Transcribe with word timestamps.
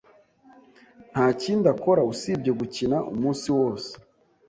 Nta 1.11 1.25
kindi 1.41 1.65
akora 1.73 2.01
usibye 2.11 2.51
gukina 2.59 2.97
umunsi 3.13 3.47
wose. 3.57 3.91